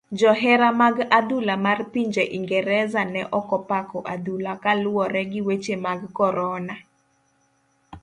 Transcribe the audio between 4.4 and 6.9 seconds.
kaluwore gi weche mag korona.